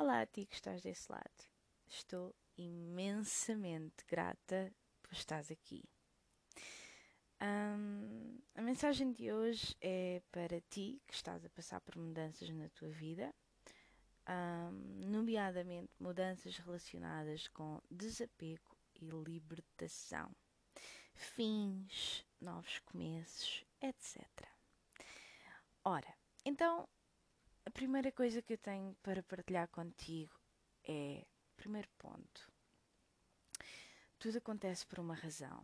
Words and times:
Olá 0.00 0.22
a 0.22 0.26
ti 0.26 0.46
que 0.46 0.54
estás 0.54 0.80
desse 0.80 1.12
lado. 1.12 1.44
Estou 1.86 2.34
imensamente 2.56 4.02
grata 4.08 4.72
por 5.02 5.12
estás 5.12 5.50
aqui. 5.50 5.84
Um, 7.38 8.38
a 8.54 8.62
mensagem 8.62 9.12
de 9.12 9.30
hoje 9.30 9.76
é 9.78 10.22
para 10.32 10.58
ti 10.70 11.02
que 11.06 11.12
estás 11.12 11.44
a 11.44 11.50
passar 11.50 11.82
por 11.82 11.98
mudanças 11.98 12.48
na 12.48 12.70
tua 12.70 12.88
vida, 12.88 13.30
um, 14.26 15.06
nomeadamente 15.06 15.92
mudanças 16.00 16.56
relacionadas 16.56 17.46
com 17.48 17.78
desapego 17.90 18.74
e 18.94 19.04
libertação, 19.04 20.34
fins, 21.14 22.24
novos 22.40 22.78
começos, 22.86 23.66
etc. 23.82 24.26
Ora, 25.84 26.16
então 26.42 26.88
a 27.64 27.70
primeira 27.70 28.10
coisa 28.12 28.42
que 28.42 28.54
eu 28.54 28.58
tenho 28.58 28.94
para 29.02 29.22
partilhar 29.22 29.68
contigo 29.68 30.38
é, 30.84 31.24
primeiro 31.56 31.88
ponto, 31.98 32.50
tudo 34.18 34.38
acontece 34.38 34.86
por 34.86 34.98
uma 34.98 35.14
razão. 35.14 35.62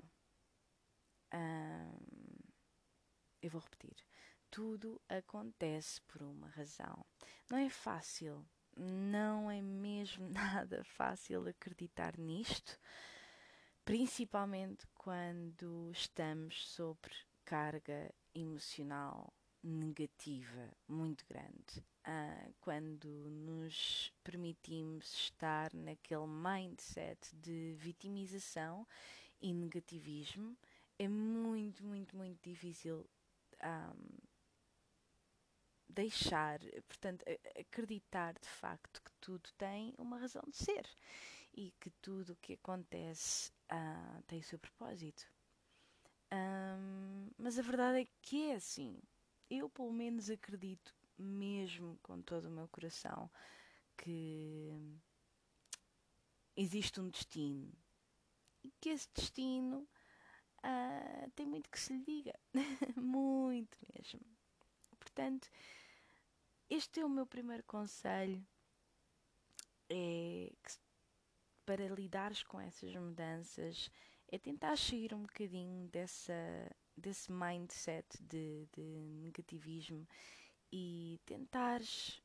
Hum, 1.33 1.99
eu 3.43 3.51
vou 3.51 3.61
repetir. 3.61 3.97
Tudo 4.51 5.01
acontece 5.09 6.01
por 6.03 6.23
uma 6.23 6.49
razão. 6.49 7.05
Não 7.51 7.59
é 7.59 7.69
fácil, 7.69 8.47
não 8.77 9.51
é 9.51 9.61
mesmo 9.61 10.29
nada 10.31 10.85
fácil 10.85 11.49
acreditar 11.49 12.17
nisto, 12.19 12.79
principalmente 13.85 14.87
quando 14.95 15.91
estamos 15.93 16.69
sobre 16.69 17.15
carga 17.45 18.13
emocional 18.35 19.33
negativa 19.63 20.71
muito 20.89 21.25
grande. 21.27 21.85
Uh, 22.07 22.55
quando 22.61 23.09
nos 23.09 24.13
permitimos 24.23 25.13
estar 25.13 25.75
naquele 25.75 26.27
mindset 26.27 27.35
de 27.35 27.75
vitimização 27.75 28.87
e 29.41 29.53
negativismo, 29.53 30.57
é 30.99 31.09
muito, 31.09 31.85
muito, 31.85 32.17
muito 32.17 32.41
difícil 32.49 33.05
um, 33.65 34.19
deixar, 35.89 36.61
portanto, 36.87 37.25
acreditar 37.59 38.35
de 38.35 38.49
facto 38.49 39.03
que 39.03 39.13
tudo 39.21 39.51
tem 39.59 39.93
uma 39.99 40.19
razão 40.19 40.43
de 40.49 40.57
ser 40.57 40.87
e 41.55 41.73
que 41.81 41.91
tudo 42.03 42.35
o 42.35 42.37
que 42.37 42.53
acontece 42.53 43.51
uh, 43.73 44.23
tem 44.29 44.39
o 44.39 44.45
seu 44.45 44.59
propósito. 44.59 45.27
Um, 46.33 47.31
mas 47.39 47.59
a 47.59 47.63
verdade 47.63 48.01
é 48.03 48.07
que 48.21 48.51
é 48.51 48.55
assim 48.55 49.01
eu 49.49 49.69
pelo 49.71 49.93
menos 49.93 50.29
acredito 50.29 50.96
mesmo 51.19 51.99
com 52.03 52.21
todo 52.23 52.47
o 52.47 52.51
meu 52.51 52.69
coração 52.69 53.31
que 53.97 54.73
existe 56.57 57.01
um 57.01 57.09
destino 57.09 57.73
e 58.65 58.73
que 58.81 58.91
esse 58.91 59.09
destino 59.15 59.89
uh, 60.59 61.31
tem 61.35 61.47
muito 61.47 61.71
que 61.71 61.79
se 61.79 61.93
lhe 61.93 62.05
diga, 62.05 62.39
muito 62.97 63.77
mesmo. 63.95 64.21
Portanto, 64.99 65.49
este 66.69 67.01
é 67.01 67.05
o 67.05 67.09
meu 67.09 67.27
primeiro 67.27 67.63
conselho 67.65 68.45
é 69.89 70.53
que 70.63 70.73
para 71.65 71.89
lidares 71.89 72.43
com 72.43 72.61
essas 72.61 72.95
mudanças 72.95 73.91
é 74.29 74.39
tentar 74.39 74.77
sair 74.77 75.15
um 75.15 75.23
bocadinho 75.23 75.89
dessa 75.89 76.35
desse 76.97 77.31
mindset 77.31 78.07
de, 78.23 78.67
de 78.73 78.83
negativismo 79.23 80.09
e 80.73 81.21
tentares 81.25 82.23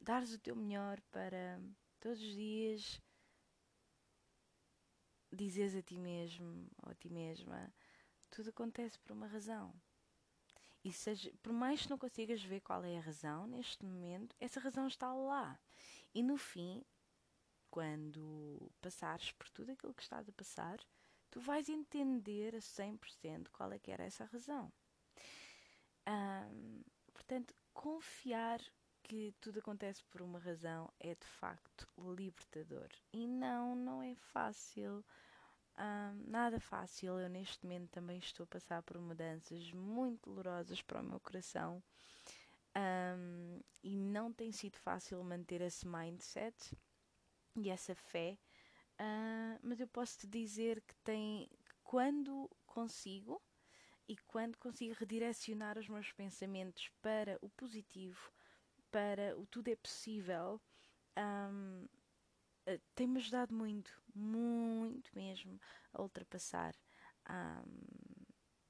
dares 0.00 0.32
o 0.32 0.38
teu 0.38 0.54
melhor 0.54 1.00
para 1.10 1.60
todos 2.00 2.20
os 2.20 2.34
dias 2.34 3.00
dizeres 5.32 5.74
a 5.74 5.82
ti 5.82 5.98
mesmo 5.98 6.68
ou 6.82 6.90
a 6.90 6.94
ti 6.94 7.08
mesma 7.08 7.72
tudo 8.30 8.50
acontece 8.50 8.98
por 8.98 9.12
uma 9.12 9.26
razão. 9.26 9.74
E 10.84 10.92
seja, 10.92 11.32
por 11.42 11.52
mais 11.52 11.82
que 11.82 11.90
não 11.90 11.98
consigas 11.98 12.42
ver 12.42 12.60
qual 12.60 12.84
é 12.84 12.96
a 12.96 13.00
razão 13.00 13.46
neste 13.46 13.84
momento, 13.84 14.36
essa 14.38 14.60
razão 14.60 14.86
está 14.86 15.12
lá. 15.12 15.58
E 16.14 16.22
no 16.22 16.36
fim, 16.36 16.84
quando 17.70 18.70
passares 18.80 19.32
por 19.32 19.48
tudo 19.50 19.72
aquilo 19.72 19.94
que 19.94 20.02
estás 20.02 20.28
a 20.28 20.32
passar, 20.32 20.78
tu 21.30 21.40
vais 21.40 21.68
entender 21.68 22.54
a 22.54 22.58
100% 22.58 23.48
qual 23.50 23.72
é 23.72 23.78
que 23.78 23.90
era 23.90 24.04
essa 24.04 24.24
razão. 24.26 24.72
Um, 26.08 26.82
portanto, 27.16 27.54
confiar 27.72 28.60
que 29.02 29.34
tudo 29.40 29.60
acontece 29.60 30.04
por 30.04 30.20
uma 30.22 30.38
razão 30.38 30.92
é 31.00 31.14
de 31.14 31.26
facto 31.26 31.88
libertador. 31.96 32.88
E 33.12 33.26
não, 33.26 33.74
não 33.74 34.02
é 34.02 34.14
fácil. 34.14 35.04
Nada 36.26 36.58
fácil. 36.60 37.18
Eu 37.18 37.28
neste 37.28 37.64
momento 37.64 37.90
também 37.90 38.18
estou 38.18 38.44
a 38.44 38.48
passar 38.48 38.82
por 38.82 38.98
mudanças 38.98 39.72
muito 39.72 40.28
dolorosas 40.28 40.82
para 40.82 41.00
o 41.00 41.04
meu 41.04 41.20
coração. 41.20 41.82
E 43.82 43.96
não 43.96 44.32
tem 44.32 44.52
sido 44.52 44.76
fácil 44.76 45.22
manter 45.22 45.60
esse 45.60 45.86
mindset 45.86 46.76
e 47.56 47.70
essa 47.70 47.94
fé 47.94 48.38
Uh, 48.96 49.60
mas 49.62 49.78
eu 49.78 49.86
posso 49.86 50.18
te 50.18 50.26
dizer 50.26 50.80
que 50.80 50.94
tem 51.04 51.50
quando 51.84 52.50
consigo 52.64 53.42
e 54.08 54.16
quando 54.28 54.56
consigo 54.58 54.94
redirecionar 54.94 55.78
os 55.78 55.88
meus 55.88 56.12
pensamentos 56.12 56.90
para 57.02 57.38
o 57.40 57.48
positivo, 57.50 58.32
para 58.90 59.36
o 59.36 59.46
tudo 59.46 59.68
é 59.68 59.76
possível, 59.76 60.60
um, 61.18 61.86
ah, 62.66 62.78
tem-me 62.94 63.18
ajudado 63.18 63.54
muito, 63.54 64.00
muito 64.14 65.10
mesmo, 65.14 65.60
a 65.92 66.02
ultrapassar 66.02 66.74
um, 67.28 68.26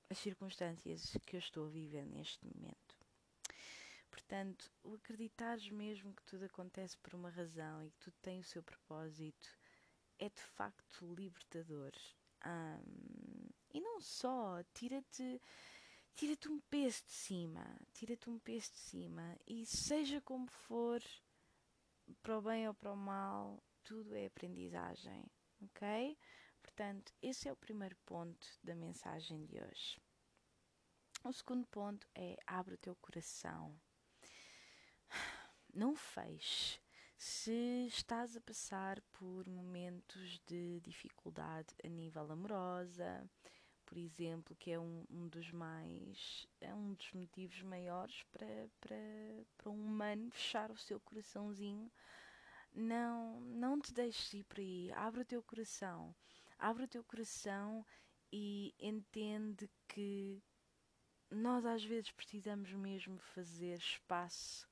as 0.08 0.18
circunstâncias 0.18 1.16
que 1.26 1.36
eu 1.36 1.40
estou 1.40 1.66
a 1.66 1.70
viver 1.70 2.06
neste 2.06 2.44
momento. 2.46 2.96
Portanto, 4.10 4.72
o 4.82 4.94
acreditares 4.94 5.68
mesmo 5.70 6.14
que 6.14 6.24
tudo 6.24 6.44
acontece 6.44 6.96
por 6.98 7.14
uma 7.14 7.28
razão 7.28 7.84
e 7.84 7.90
que 7.90 7.98
tudo 7.98 8.16
tem 8.22 8.40
o 8.40 8.44
seu 8.44 8.62
propósito 8.62 9.48
é 10.18 10.28
de 10.28 10.40
facto 10.40 11.14
libertador. 11.14 11.92
Um, 12.46 13.25
e 13.76 13.80
não 13.80 14.00
só, 14.00 14.62
tira-te 14.72 15.38
tira-te 16.14 16.48
um 16.48 16.58
peso 16.60 17.04
de 17.04 17.12
cima, 17.12 17.78
tira-te 17.92 18.30
um 18.30 18.38
peso 18.38 18.72
de 18.72 18.78
cima 18.78 19.38
e 19.46 19.66
seja 19.66 20.18
como 20.22 20.48
for, 20.48 21.02
para 22.22 22.38
o 22.38 22.40
bem 22.40 22.66
ou 22.66 22.72
para 22.72 22.90
o 22.90 22.96
mal, 22.96 23.62
tudo 23.84 24.14
é 24.14 24.24
aprendizagem, 24.24 25.30
ok? 25.60 26.18
Portanto, 26.62 27.12
esse 27.20 27.50
é 27.50 27.52
o 27.52 27.56
primeiro 27.56 27.94
ponto 28.06 28.48
da 28.64 28.74
mensagem 28.74 29.44
de 29.44 29.60
hoje. 29.60 30.00
O 31.22 31.32
segundo 31.34 31.66
ponto 31.66 32.08
é 32.14 32.34
abre 32.46 32.76
o 32.76 32.78
teu 32.78 32.96
coração. 32.96 33.78
Não 35.74 35.94
feche 35.94 36.80
se 37.18 37.86
estás 37.88 38.36
a 38.36 38.40
passar 38.40 39.02
por 39.12 39.46
momentos 39.46 40.40
de 40.46 40.80
dificuldade 40.80 41.74
a 41.84 41.88
nível 41.88 42.32
amorosa, 42.32 43.28
por 43.86 43.96
exemplo, 43.96 44.54
que 44.56 44.72
é 44.72 44.78
um, 44.78 45.04
um 45.08 45.28
dos 45.28 45.50
mais 45.52 46.46
é 46.60 46.74
um 46.74 46.92
dos 46.94 47.12
motivos 47.12 47.62
maiores 47.62 48.22
para, 48.32 48.68
para, 48.80 48.96
para 49.56 49.70
um 49.70 49.86
humano 49.86 50.30
fechar 50.30 50.70
o 50.70 50.76
seu 50.76 51.00
coraçãozinho. 51.00 51.90
Não, 52.74 53.40
não 53.40 53.80
te 53.80 53.94
deixes 53.94 54.34
ir 54.34 54.44
por 54.44 54.58
aí, 54.58 54.92
abre 54.92 55.22
o 55.22 55.24
teu 55.24 55.42
coração, 55.42 56.14
abre 56.58 56.84
o 56.84 56.88
teu 56.88 57.02
coração 57.04 57.86
e 58.30 58.74
entende 58.78 59.70
que 59.88 60.42
nós 61.30 61.64
às 61.64 61.82
vezes 61.82 62.10
precisamos 62.10 62.72
mesmo 62.72 63.18
fazer 63.18 63.78
espaço 63.78 64.68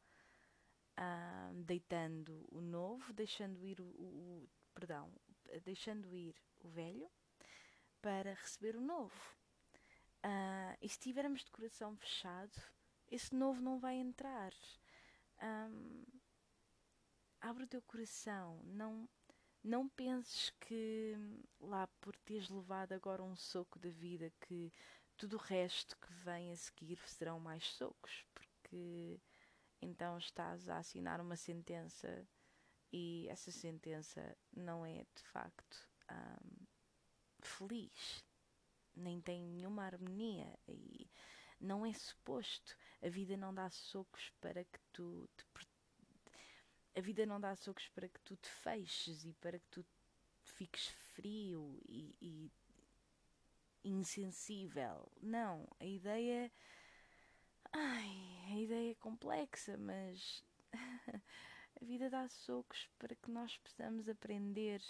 uh, 0.98 1.54
deitando 1.64 2.46
o 2.50 2.60
novo, 2.60 3.12
deixando 3.12 3.64
ir 3.64 3.80
o, 3.80 3.84
o, 3.84 4.48
perdão, 4.74 5.10
deixando 5.62 6.14
ir 6.14 6.34
o 6.60 6.68
velho 6.68 7.10
para 8.04 8.34
receber 8.34 8.76
o 8.76 8.82
novo. 8.82 9.18
Uh, 10.22 10.76
e 10.82 10.86
se 10.90 10.98
tivermos 10.98 11.42
de 11.42 11.50
coração 11.50 11.96
fechado, 11.96 12.52
esse 13.10 13.34
novo 13.34 13.62
não 13.62 13.78
vai 13.78 13.94
entrar. 13.94 14.52
Um, 15.42 16.04
abre 17.40 17.64
o 17.64 17.66
teu 17.66 17.80
coração, 17.80 18.60
não 18.64 19.08
não 19.62 19.88
penses 19.88 20.50
que 20.60 21.14
lá 21.58 21.86
por 22.02 22.14
teres 22.16 22.50
levado 22.50 22.92
agora 22.92 23.22
um 23.22 23.34
soco 23.34 23.78
da 23.78 23.88
vida 23.88 24.30
que 24.42 24.70
tudo 25.16 25.36
o 25.36 25.40
resto 25.40 25.96
que 25.96 26.12
vem 26.12 26.52
a 26.52 26.56
seguir 26.56 26.98
serão 27.06 27.40
mais 27.40 27.64
socos, 27.72 28.26
porque 28.34 29.18
então 29.80 30.18
estás 30.18 30.68
a 30.68 30.76
assinar 30.76 31.22
uma 31.22 31.36
sentença 31.36 32.28
e 32.92 33.26
essa 33.30 33.50
sentença 33.50 34.36
não 34.54 34.84
é 34.84 35.06
de 35.14 35.22
facto 35.32 35.88
um, 36.10 36.63
feliz, 37.48 38.24
nem 38.94 39.20
tem 39.20 39.42
nenhuma 39.42 39.84
harmonia 39.84 40.58
e 40.68 41.08
não 41.60 41.84
é 41.84 41.92
suposto. 41.92 42.76
A 43.02 43.08
vida 43.08 43.36
não 43.36 43.54
dá 43.54 43.68
socos 43.70 44.30
para 44.40 44.64
que 44.64 44.78
tu 44.92 45.28
te 45.36 45.44
a 46.96 47.00
vida 47.00 47.26
não 47.26 47.40
dá 47.40 47.56
socos 47.56 47.88
para 47.88 48.08
que 48.08 48.20
tu 48.20 48.36
te 48.36 48.48
feches 48.48 49.24
e 49.24 49.32
para 49.34 49.58
que 49.58 49.66
tu 49.68 49.84
fiques 50.44 50.86
frio 51.14 51.80
e, 51.88 52.14
e 52.20 52.52
insensível. 53.84 55.10
Não, 55.20 55.66
a 55.80 55.84
ideia. 55.84 56.52
Ai, 57.72 58.44
a 58.46 58.56
ideia 58.60 58.92
é 58.92 58.94
complexa, 58.94 59.76
mas 59.76 60.44
a 61.80 61.84
vida 61.84 62.08
dá 62.08 62.28
socos 62.28 62.88
para 62.96 63.16
que 63.16 63.28
nós 63.28 63.58
possamos 63.58 64.08
aprender 64.08 64.80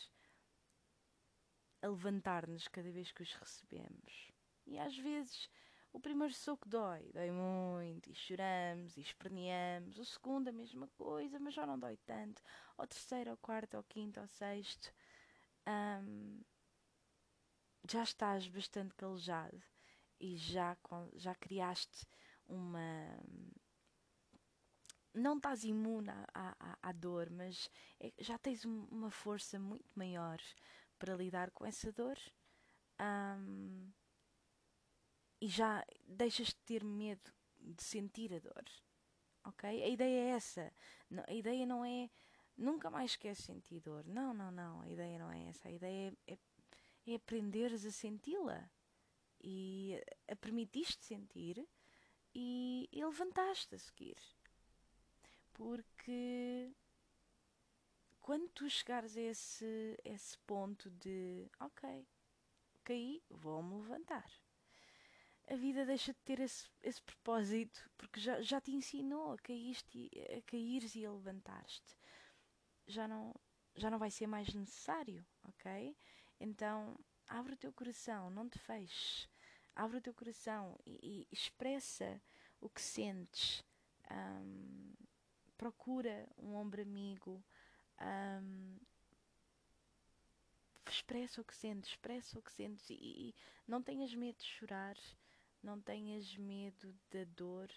a 1.85 1.89
levantar-nos 1.89 2.67
cada 2.69 2.91
vez 2.91 3.13
que 3.13 3.23
os 3.23 3.35
recebemos. 3.35 4.33
E 4.67 4.79
às 4.79 4.97
vezes 4.97 5.51
o 5.93 6.01
primeiro 6.01 6.33
soco 6.33 6.69
dói, 6.69 7.11
dói 7.13 7.31
muito, 7.31 8.11
e 8.11 8.15
choramos, 8.15 8.97
e 8.97 9.01
esperneamos. 9.01 9.99
O 9.99 10.05
segundo, 10.05 10.49
a 10.49 10.53
mesma 10.53 10.89
coisa, 10.97 11.39
mas 11.39 11.55
já 11.55 11.67
não 11.67 11.79
dói 11.79 11.97
tanto. 11.99 12.43
O 12.79 12.87
terceiro, 12.87 13.33
o 13.33 13.37
quarto, 13.37 13.79
o 13.79 13.85
quinto, 13.85 14.21
o 14.21 14.27
sexto, 14.27 14.93
um, 15.69 16.41
já 17.89 18.03
estás 18.03 18.49
bastante 18.49 18.95
calejado 18.95 19.63
e 20.19 20.37
já, 20.37 20.77
já 21.15 21.35
criaste 21.35 22.07
uma. 22.47 23.21
Não 25.15 25.37
estás 25.37 25.63
imune 25.63 26.11
à, 26.11 26.57
à, 26.59 26.79
à 26.83 26.93
dor, 26.93 27.31
mas 27.31 27.71
é, 28.01 28.13
já 28.19 28.37
tens 28.37 28.65
uma 28.65 29.11
força 29.11 29.61
muito 29.61 29.89
maior 29.95 30.41
para 31.05 31.17
lidar 31.17 31.51
com 31.51 31.67
essa 31.67 31.93
dor. 31.93 32.19
Um, 32.99 33.93
e 35.39 35.47
já 35.47 35.85
deixas 36.07 36.47
de 36.47 36.57
ter 36.65 36.83
medo 36.83 37.31
de 37.61 37.85
sentir 37.85 38.33
a 38.33 38.39
dor. 38.39 38.65
Ok? 39.45 39.69
A 39.69 39.89
ideia 39.89 40.21
é 40.21 40.31
essa. 40.31 40.73
A 41.29 41.35
ideia 41.35 41.67
não 41.67 41.85
é 41.85 42.09
nunca 42.57 42.91
mais 42.91 43.17
queres 43.17 43.39
sentir 43.39 43.81
dor. 43.81 44.07
Não, 44.07 44.33
não, 44.33 44.51
não. 44.51 44.81
A 44.81 44.89
ideia 44.89 45.19
não 45.19 45.31
é 45.31 45.45
essa. 45.51 45.69
A 45.69 45.73
ideia 45.73 46.17
é, 46.27 46.33
é, 46.33 46.39
é 47.09 47.15
aprenderes 47.17 47.85
a 47.85 47.91
senti-la 47.91 48.71
e 49.43 50.03
a 50.27 50.35
permitiste 50.35 51.05
sentir 51.05 51.69
e, 52.35 52.89
e 52.91 53.05
levantaste 53.05 53.75
a 53.75 53.79
seguir. 53.79 54.17
Porque 55.53 56.73
quando 58.25 58.49
tu 58.49 58.69
chegares 58.69 59.17
a 59.17 59.21
esse, 59.21 60.01
esse 60.05 60.39
ponto 60.39 60.91
de 60.91 61.47
ok, 61.61 62.07
caí, 62.83 63.23
vou-me 63.29 63.77
levantar 63.77 64.25
a 65.49 65.57
vida 65.57 65.85
deixa 65.85 66.13
de 66.13 66.19
ter 66.21 66.41
esse, 66.41 66.69
esse 66.83 67.03
propósito, 67.03 67.91
porque 67.99 68.19
já, 68.19 68.41
já 68.41 68.61
te 68.61 68.73
ensinou 68.73 69.33
a, 69.33 69.39
caíste, 69.39 70.11
a 70.37 70.41
caíres 70.43 70.95
e 70.95 71.05
a 71.05 71.13
levantar-te. 71.13 71.97
Já 72.87 73.07
não, 73.07 73.35
já 73.77 73.91
não 73.91 73.99
vai 73.99 74.11
ser 74.11 74.27
mais 74.27 74.53
necessário, 74.55 75.25
ok? 75.45 75.97
Então, 76.41 76.99
abre 77.27 77.55
o 77.55 77.57
teu 77.57 77.73
coração, 77.73 78.31
não 78.31 78.49
te 78.49 78.59
feches. 78.59 79.29
Abre 79.77 79.99
o 79.99 80.01
teu 80.01 80.15
coração 80.15 80.79
e, 80.87 80.99
e 81.03 81.29
expressa 81.31 82.21
o 82.61 82.69
que 82.69 82.81
sentes. 82.81 83.63
Um, 84.11 84.95
procura 85.59 86.27
um 86.39 86.55
ombro 86.55 86.81
amigo. 86.81 87.45
Um, 88.01 88.77
expressa 90.89 91.41
o 91.41 91.45
que 91.45 91.55
sentes, 91.55 91.91
expressa 91.91 92.39
o 92.39 92.43
que 92.43 92.53
sentes 92.53 92.89
e, 92.91 92.95
e 92.95 93.35
não 93.67 93.83
tenhas 93.83 94.15
medo 94.15 94.39
de 94.39 94.45
chorar 94.45 94.97
não 95.65 95.81
tenhas 95.81 96.37
medo 96.37 96.95
da 97.11 97.25
dor, 97.35 97.69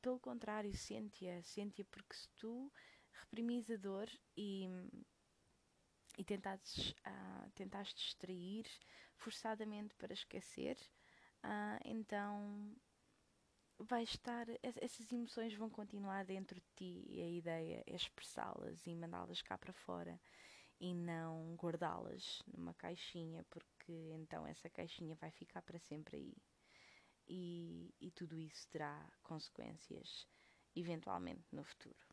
pelo 0.00 0.18
contrário, 0.18 0.74
sente-a, 0.74 1.42
sente-a, 1.42 1.84
porque 1.84 2.14
se 2.14 2.28
tu 2.36 2.72
reprimis 3.12 3.70
a 3.70 3.76
dor 3.76 4.08
e, 4.36 4.66
e 6.16 6.24
tentasses, 6.24 6.92
uh, 7.06 7.50
tentaste 7.54 7.94
distrair 7.94 8.66
forçadamente 9.16 9.94
para 9.96 10.14
esquecer, 10.14 10.76
uh, 11.44 11.78
então 11.84 12.74
vai 13.78 14.02
estar, 14.02 14.46
essas 14.62 15.10
emoções 15.12 15.54
vão 15.54 15.68
continuar 15.68 16.24
dentro 16.24 16.60
de 16.60 16.66
ti 16.76 17.04
e 17.08 17.22
a 17.22 17.28
ideia 17.28 17.84
é 17.86 17.94
expressá-las 17.94 18.86
e 18.86 18.94
mandá-las 18.94 19.42
cá 19.42 19.58
para 19.58 19.72
fora 19.72 20.20
e 20.80 20.94
não 20.94 21.54
guardá-las 21.56 22.42
numa 22.46 22.74
caixinha, 22.74 23.44
porque 23.50 23.92
então 24.14 24.46
essa 24.46 24.68
caixinha 24.68 25.14
vai 25.16 25.30
ficar 25.30 25.62
para 25.62 25.78
sempre 25.78 26.16
aí. 26.16 26.36
E, 27.28 27.94
e 28.00 28.10
tudo 28.10 28.38
isso 28.38 28.68
terá 28.68 29.10
consequências 29.22 30.26
eventualmente 30.74 31.44
no 31.52 31.64
futuro. 31.64 32.06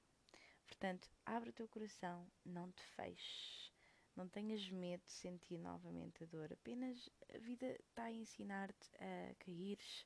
Portanto, 0.65 1.09
abre 1.25 1.49
o 1.49 1.53
teu 1.53 1.67
coração, 1.67 2.25
não 2.43 2.71
te 2.71 2.83
feches, 2.95 3.71
não 4.15 4.27
tenhas 4.27 4.69
medo 4.69 5.03
de 5.05 5.11
sentir 5.11 5.57
novamente 5.57 6.23
a 6.23 6.27
dor, 6.27 6.51
apenas 6.51 7.09
a 7.33 7.37
vida 7.37 7.77
está 7.89 8.05
a 8.05 8.11
ensinar-te 8.11 8.89
a 8.95 9.35
caíres 9.35 10.05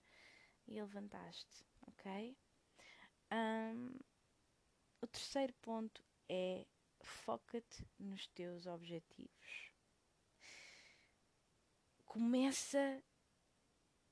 e 0.67 0.79
a 0.79 0.83
levantar-te, 0.83 1.65
ok? 1.87 2.37
Um, 3.31 3.97
o 5.01 5.07
terceiro 5.07 5.53
ponto 5.61 6.03
é 6.29 6.65
foca-te 7.01 7.85
nos 7.99 8.27
teus 8.27 8.65
objetivos. 8.65 9.71
Começa 12.05 13.03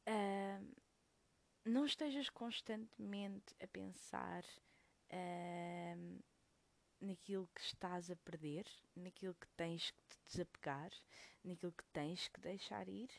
a 0.06 0.62
não 1.66 1.84
estejas 1.84 2.30
constantemente 2.30 3.56
a 3.60 3.68
pensar 3.68 4.44
naquilo 7.02 7.50
que 7.54 7.62
estás 7.62 8.10
a 8.10 8.16
perder, 8.18 8.66
naquilo 8.96 9.36
que 9.36 9.48
tens 9.56 9.92
que 9.92 10.02
te 10.08 10.18
desapegar, 10.26 10.92
naquilo 11.44 11.72
que 11.72 11.84
tens 11.86 12.28
que 12.28 12.40
deixar 12.40 12.88
ir. 12.88 13.10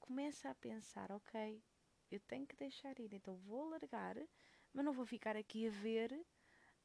Começa 0.00 0.50
a 0.50 0.54
pensar, 0.54 1.10
ok, 1.12 1.62
eu 2.12 2.20
tenho 2.20 2.46
que 2.46 2.56
deixar 2.56 2.98
ir, 2.98 3.12
então 3.12 3.36
vou 3.36 3.68
largar, 3.70 4.16
mas 4.72 4.84
não 4.84 4.92
vou 4.92 5.06
ficar 5.06 5.36
aqui 5.36 5.66
a 5.66 5.70
ver 5.70 6.12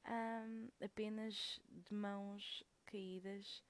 um, 0.07 0.69
apenas 0.83 1.59
de 1.67 1.93
mãos 1.93 2.63
caídas 2.85 3.63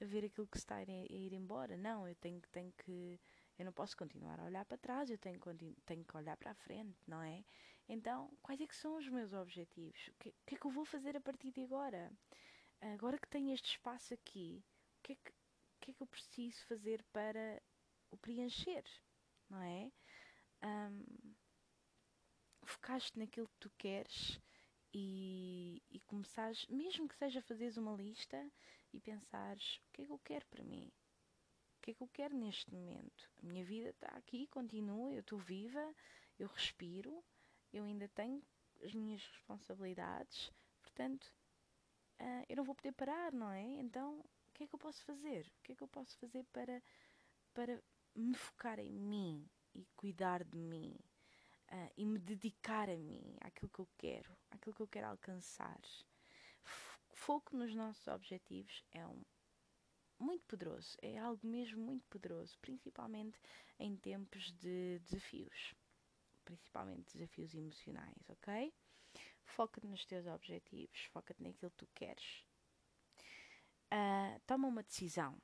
a 0.00 0.04
ver 0.04 0.24
aquilo 0.24 0.46
que 0.46 0.56
está 0.56 0.76
a 0.76 0.82
ir, 0.82 1.32
embora. 1.32 1.76
Não, 1.76 2.08
eu 2.08 2.14
tenho, 2.14 2.40
tenho 2.52 2.72
que 2.72 3.20
eu 3.58 3.64
não 3.64 3.72
posso 3.72 3.94
continuar 3.94 4.40
a 4.40 4.44
olhar 4.44 4.64
para 4.64 4.78
trás, 4.78 5.10
eu 5.10 5.18
tenho, 5.18 5.38
tenho 5.84 6.02
que 6.02 6.16
olhar 6.16 6.34
para 6.38 6.52
a 6.52 6.54
frente, 6.54 6.96
não 7.06 7.20
é? 7.20 7.44
Então, 7.86 8.30
quais 8.42 8.58
é 8.58 8.66
que 8.66 8.74
são 8.74 8.96
os 8.96 9.06
meus 9.08 9.34
objetivos? 9.34 10.08
O 10.08 10.12
que, 10.18 10.34
que 10.46 10.54
é 10.54 10.58
que 10.58 10.66
eu 10.66 10.70
vou 10.70 10.86
fazer 10.86 11.14
a 11.14 11.20
partir 11.20 11.50
de 11.52 11.64
agora? 11.64 12.10
Agora 12.80 13.18
que 13.18 13.28
tenho 13.28 13.52
este 13.52 13.72
espaço 13.72 14.14
aqui, 14.14 14.64
o 14.98 15.02
que 15.02 15.12
é 15.12 15.16
que, 15.16 15.32
que, 15.80 15.90
é 15.90 15.94
que 15.94 16.02
eu 16.02 16.06
preciso 16.06 16.64
fazer 16.64 17.02
para 17.12 17.62
o 18.10 18.16
preencher, 18.16 18.84
não 19.50 19.60
é? 19.60 19.92
Um, 20.62 21.34
focaste 22.64 23.18
naquilo 23.18 23.48
que 23.48 23.58
tu 23.58 23.70
queres 23.78 24.40
e, 24.92 25.82
e 25.90 26.00
começares, 26.00 26.66
mesmo 26.66 27.08
que 27.08 27.16
seja 27.16 27.42
fazeres 27.42 27.76
uma 27.76 27.94
lista 27.94 28.50
e 28.92 29.00
pensares 29.00 29.76
o 29.76 29.92
que 29.92 30.02
é 30.02 30.06
que 30.06 30.12
eu 30.12 30.18
quero 30.18 30.46
para 30.46 30.64
mim, 30.64 30.90
o 31.76 31.80
que 31.80 31.92
é 31.92 31.94
que 31.94 32.02
eu 32.02 32.08
quero 32.08 32.36
neste 32.36 32.72
momento? 32.72 33.30
A 33.42 33.46
minha 33.46 33.64
vida 33.64 33.90
está 33.90 34.08
aqui, 34.08 34.46
continua, 34.48 35.12
eu 35.12 35.20
estou 35.20 35.38
viva, 35.38 35.94
eu 36.38 36.48
respiro, 36.48 37.24
eu 37.72 37.84
ainda 37.84 38.08
tenho 38.08 38.42
as 38.82 38.94
minhas 38.94 39.24
responsabilidades, 39.26 40.50
portanto, 40.82 41.24
uh, 42.20 42.44
eu 42.48 42.56
não 42.56 42.64
vou 42.64 42.74
poder 42.74 42.92
parar, 42.92 43.32
não 43.32 43.50
é? 43.50 43.62
Então, 43.62 44.20
o 44.20 44.52
que 44.52 44.64
é 44.64 44.66
que 44.66 44.74
eu 44.74 44.78
posso 44.78 45.04
fazer? 45.04 45.46
O 45.46 45.62
que 45.62 45.72
é 45.72 45.74
que 45.76 45.82
eu 45.82 45.88
posso 45.88 46.16
fazer 46.18 46.44
para, 46.52 46.82
para 47.54 47.82
me 48.14 48.34
focar 48.34 48.78
em 48.78 48.98
mim 48.98 49.48
e 49.74 49.86
cuidar 49.96 50.44
de 50.44 50.56
mim? 50.56 50.96
Uh, 51.72 51.92
e 51.96 52.04
me 52.04 52.18
dedicar 52.18 52.90
a 52.90 52.96
mim, 52.96 53.36
àquilo 53.40 53.70
que 53.70 53.78
eu 53.78 53.88
quero, 53.96 54.36
àquilo 54.50 54.74
que 54.74 54.82
eu 54.82 54.88
quero 54.88 55.06
alcançar. 55.06 55.80
Foco 57.12 57.56
nos 57.56 57.74
nossos 57.74 58.06
objetivos 58.08 58.84
é 58.90 59.06
um 59.06 59.22
muito 60.18 60.44
poderoso, 60.46 60.96
é 61.00 61.18
algo 61.18 61.46
mesmo 61.46 61.82
muito 61.82 62.06
poderoso, 62.08 62.58
principalmente 62.60 63.40
em 63.78 63.96
tempos 63.96 64.52
de 64.52 64.98
desafios, 64.98 65.74
principalmente 66.44 67.16
desafios 67.16 67.54
emocionais, 67.54 68.28
ok? 68.28 68.74
Foca-te 69.44 69.86
nos 69.86 70.04
teus 70.04 70.26
objetivos, 70.26 71.04
foca-te 71.12 71.42
naquilo 71.42 71.70
que 71.70 71.78
tu 71.78 71.88
queres. 71.94 72.44
Uh, 73.92 74.38
toma 74.46 74.68
uma 74.68 74.82
decisão, 74.82 75.40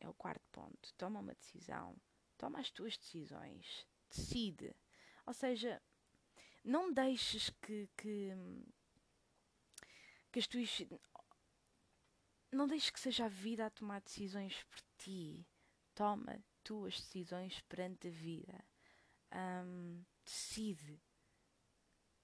é 0.00 0.08
o 0.08 0.14
quarto 0.14 0.44
ponto. 0.50 0.92
Toma 0.94 1.20
uma 1.20 1.34
decisão, 1.34 1.96
toma 2.42 2.58
as 2.58 2.72
tuas 2.72 2.96
decisões, 2.96 3.86
decide. 4.10 4.74
Ou 5.24 5.32
seja, 5.32 5.80
não 6.64 6.92
deixes 6.92 7.50
que, 7.50 7.88
que, 7.96 8.32
que 10.32 10.40
as 10.40 10.48
tuas 10.48 10.82
não 12.50 12.66
deixes 12.66 12.90
que 12.90 12.98
seja 12.98 13.26
a 13.26 13.28
vida 13.28 13.64
a 13.64 13.70
tomar 13.70 14.00
decisões 14.00 14.60
por 14.64 14.80
ti. 14.98 15.46
Toma 15.94 16.44
tuas 16.64 16.96
decisões 16.96 17.60
perante 17.68 18.08
a 18.08 18.10
vida. 18.10 18.64
Um, 19.32 20.04
decide. 20.24 21.00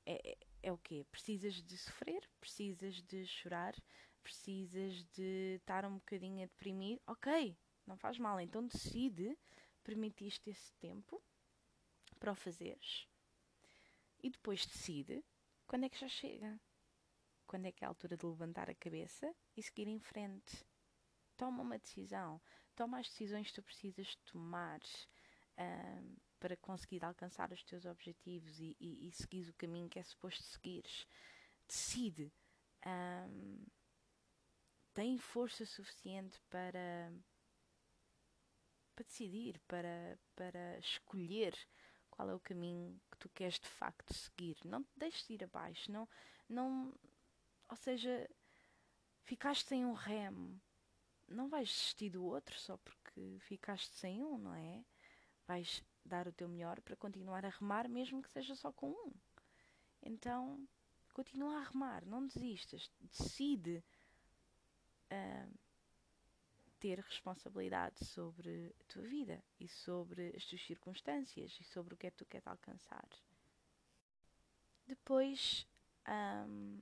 É, 0.04 0.32
é, 0.32 0.38
é 0.64 0.72
o 0.72 0.78
quê? 0.78 1.06
Precisas 1.12 1.62
de 1.62 1.78
sofrer? 1.78 2.28
Precisas 2.40 3.00
de 3.04 3.24
chorar? 3.24 3.76
precisas 4.20 5.04
de 5.14 5.54
estar 5.54 5.86
um 5.86 5.94
bocadinho 5.94 6.42
a 6.42 6.46
deprimir, 6.46 7.00
ok, 7.06 7.56
não 7.86 7.96
faz 7.96 8.18
mal, 8.18 8.38
então 8.38 8.66
decide, 8.66 9.38
permitiste 9.88 10.50
esse 10.50 10.70
tempo 10.74 11.18
para 12.20 12.32
o 12.32 12.34
fazeres 12.34 13.08
e 14.22 14.28
depois 14.28 14.66
decide 14.66 15.24
quando 15.66 15.84
é 15.84 15.88
que 15.88 15.98
já 15.98 16.08
chega, 16.08 16.60
quando 17.46 17.64
é 17.64 17.72
que 17.72 17.82
é 17.82 17.86
a 17.86 17.88
altura 17.88 18.14
de 18.14 18.26
levantar 18.26 18.68
a 18.68 18.74
cabeça 18.74 19.34
e 19.56 19.62
seguir 19.62 19.88
em 19.88 19.98
frente. 19.98 20.62
Toma 21.38 21.62
uma 21.62 21.78
decisão, 21.78 22.38
toma 22.76 22.98
as 22.98 23.08
decisões 23.08 23.48
que 23.48 23.54
tu 23.54 23.62
precisas 23.62 24.14
tomar 24.26 24.80
um, 25.58 26.16
para 26.38 26.54
conseguir 26.58 27.02
alcançar 27.02 27.50
os 27.50 27.64
teus 27.64 27.86
objetivos 27.86 28.60
e, 28.60 28.76
e, 28.78 29.08
e 29.08 29.12
seguir 29.12 29.48
o 29.48 29.54
caminho 29.54 29.88
que 29.88 29.98
é 29.98 30.02
suposto 30.02 30.42
seguires. 30.42 31.06
Decide. 31.66 32.30
Um, 32.86 33.64
tem 34.92 35.16
força 35.16 35.64
suficiente 35.64 36.38
para, 36.50 37.10
para 38.98 39.04
decidir, 39.04 39.60
para, 39.68 40.18
para 40.34 40.78
escolher 40.80 41.54
qual 42.10 42.28
é 42.30 42.34
o 42.34 42.40
caminho 42.40 43.00
que 43.08 43.18
tu 43.18 43.28
queres 43.28 43.60
de 43.60 43.68
facto 43.68 44.12
seguir. 44.12 44.56
Não 44.64 44.82
te 44.82 44.90
deixes 44.96 45.30
ir 45.30 45.44
abaixo, 45.44 45.92
não, 45.92 46.08
não, 46.48 46.92
ou 47.68 47.76
seja, 47.76 48.28
ficaste 49.22 49.68
sem 49.68 49.86
um 49.86 49.92
remo, 49.92 50.60
não 51.28 51.48
vais 51.48 51.68
desistir 51.68 52.10
do 52.10 52.24
outro 52.24 52.58
só 52.58 52.76
porque 52.78 53.38
ficaste 53.38 53.94
sem 53.94 54.20
um, 54.20 54.36
não 54.36 54.54
é? 54.54 54.84
Vais 55.46 55.80
dar 56.04 56.26
o 56.26 56.32
teu 56.32 56.48
melhor 56.48 56.80
para 56.80 56.96
continuar 56.96 57.44
a 57.44 57.50
remar, 57.50 57.88
mesmo 57.88 58.20
que 58.20 58.30
seja 58.30 58.56
só 58.56 58.72
com 58.72 58.90
um. 58.90 59.12
Então, 60.02 60.68
continua 61.14 61.58
a 61.58 61.64
remar, 61.64 62.04
não 62.04 62.26
desistas, 62.26 62.90
decide 63.00 63.84
uh, 65.12 65.58
ter 66.78 67.00
responsabilidade 67.00 68.04
sobre 68.04 68.74
a 68.80 68.84
tua 68.84 69.02
vida 69.02 69.42
e 69.58 69.68
sobre 69.68 70.32
as 70.36 70.44
tuas 70.44 70.64
circunstâncias 70.64 71.58
e 71.60 71.64
sobre 71.64 71.94
o 71.94 71.96
que 71.96 72.06
é 72.06 72.10
que 72.10 72.16
tu 72.16 72.24
queres 72.24 72.46
alcançar. 72.46 73.08
Depois, 74.86 75.66
um, 76.08 76.80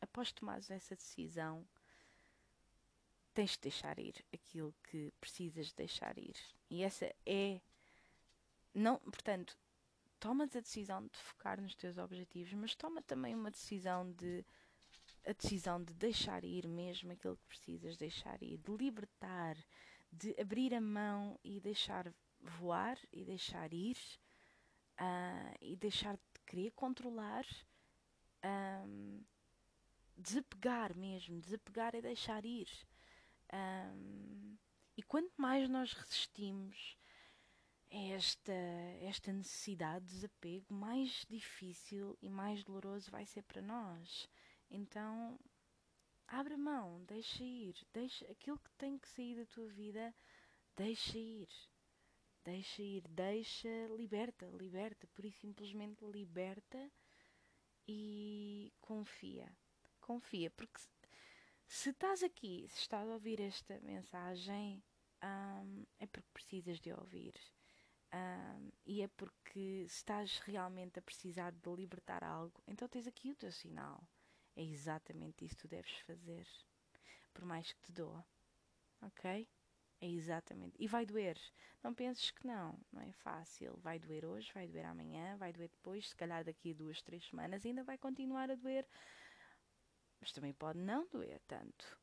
após 0.00 0.30
tomares 0.32 0.70
essa 0.70 0.94
decisão, 0.94 1.66
tens 3.32 3.52
de 3.52 3.62
deixar 3.62 3.98
ir 3.98 4.24
aquilo 4.32 4.74
que 4.84 5.12
precisas 5.20 5.72
deixar 5.72 6.16
ir. 6.18 6.36
E 6.70 6.82
essa 6.82 7.12
é. 7.26 7.60
Não, 8.72 8.98
portanto, 8.98 9.56
tomas 10.20 10.54
a 10.54 10.60
decisão 10.60 11.06
de 11.06 11.18
focar 11.18 11.60
nos 11.60 11.74
teus 11.74 11.98
objetivos, 11.98 12.52
mas 12.54 12.74
toma 12.74 13.02
também 13.02 13.34
uma 13.34 13.50
decisão 13.50 14.10
de 14.12 14.44
a 15.26 15.32
decisão 15.32 15.82
de 15.82 15.94
deixar 15.94 16.44
ir 16.44 16.68
mesmo 16.68 17.12
aquilo 17.12 17.36
que 17.36 17.46
precisas 17.46 17.96
deixar 17.96 18.42
ir, 18.42 18.58
de 18.58 18.72
libertar, 18.72 19.56
de 20.12 20.34
abrir 20.40 20.74
a 20.74 20.80
mão 20.80 21.38
e 21.42 21.60
deixar 21.60 22.12
voar 22.40 22.98
e 23.12 23.24
deixar 23.24 23.72
ir 23.72 23.96
uh, 25.00 25.56
e 25.60 25.76
deixar 25.76 26.16
de 26.16 26.40
querer 26.46 26.70
controlar, 26.72 27.44
um, 28.86 29.22
desapegar 30.16 30.96
mesmo, 30.96 31.40
desapegar 31.40 31.94
e 31.94 32.02
deixar 32.02 32.44
ir. 32.44 32.68
Um, 33.52 34.56
e 34.96 35.02
quanto 35.02 35.32
mais 35.36 35.68
nós 35.68 35.92
resistimos 35.92 36.96
a 37.90 37.96
esta, 37.96 38.52
esta 39.00 39.32
necessidade 39.32 40.04
de 40.06 40.14
desapego, 40.14 40.72
mais 40.72 41.24
difícil 41.28 42.16
e 42.20 42.28
mais 42.28 42.62
doloroso 42.62 43.10
vai 43.10 43.26
ser 43.26 43.42
para 43.42 43.62
nós. 43.62 44.28
Então, 44.76 45.38
abre 46.26 46.56
mão, 46.56 47.04
deixa 47.04 47.44
ir, 47.44 47.76
deixa 47.92 48.24
aquilo 48.28 48.58
que 48.58 48.72
tem 48.72 48.98
que 48.98 49.08
sair 49.08 49.36
da 49.36 49.46
tua 49.46 49.68
vida, 49.68 50.12
deixa 50.74 51.16
ir. 51.16 51.48
Deixa 52.42 52.82
ir, 52.82 53.06
deixa, 53.06 53.68
liberta, 53.96 54.46
liberta, 54.46 55.06
por 55.14 55.24
e 55.24 55.30
simplesmente 55.30 56.04
liberta 56.04 56.90
e 57.86 58.72
confia. 58.80 59.48
Confia, 60.00 60.50
porque 60.50 60.80
se 61.68 61.90
estás 61.90 62.24
aqui, 62.24 62.66
se 62.68 62.80
estás 62.80 63.08
a 63.08 63.12
ouvir 63.12 63.40
esta 63.40 63.80
mensagem, 63.80 64.82
um, 65.22 65.86
é 66.00 66.06
porque 66.08 66.28
precisas 66.32 66.80
de 66.80 66.92
ouvir. 66.92 67.34
Um, 68.12 68.72
e 68.84 69.02
é 69.02 69.08
porque 69.08 69.86
se 69.88 69.98
estás 69.98 70.40
realmente 70.40 70.98
a 70.98 71.02
precisar 71.02 71.52
de 71.52 71.70
libertar 71.70 72.24
algo, 72.24 72.60
então 72.66 72.88
tens 72.88 73.06
aqui 73.06 73.30
o 73.30 73.36
teu 73.36 73.52
sinal. 73.52 74.04
É 74.56 74.62
exatamente 74.62 75.44
isso 75.44 75.56
que 75.56 75.62
tu 75.62 75.68
deves 75.68 75.98
fazer. 76.00 76.46
Por 77.32 77.44
mais 77.44 77.72
que 77.72 77.80
te 77.82 77.92
doa. 77.92 78.24
Ok? 79.02 79.48
É 80.00 80.08
exatamente. 80.08 80.76
E 80.78 80.86
vai 80.86 81.04
doer. 81.04 81.38
Não 81.82 81.94
penses 81.94 82.30
que 82.30 82.46
não. 82.46 82.78
Não 82.92 83.02
é 83.02 83.12
fácil. 83.12 83.76
Vai 83.78 83.98
doer 83.98 84.24
hoje, 84.24 84.52
vai 84.52 84.68
doer 84.68 84.86
amanhã, 84.86 85.36
vai 85.36 85.52
doer 85.52 85.68
depois. 85.68 86.08
Se 86.08 86.16
calhar 86.16 86.44
daqui 86.44 86.70
a 86.70 86.74
duas, 86.74 87.02
três 87.02 87.24
semanas 87.26 87.64
ainda 87.64 87.82
vai 87.82 87.98
continuar 87.98 88.50
a 88.50 88.54
doer. 88.54 88.86
Mas 90.20 90.32
também 90.32 90.52
pode 90.52 90.78
não 90.78 91.08
doer 91.08 91.40
tanto. 91.48 91.98